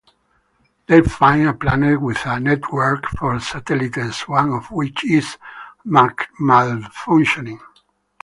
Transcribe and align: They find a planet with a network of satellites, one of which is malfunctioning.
They 0.87 1.03
find 1.03 1.47
a 1.47 1.53
planet 1.53 2.01
with 2.01 2.21
a 2.25 2.39
network 2.39 3.05
of 3.21 3.43
satellites, 3.43 4.27
one 4.27 4.49
of 4.51 4.71
which 4.71 5.05
is 5.05 5.37
malfunctioning. 5.85 7.59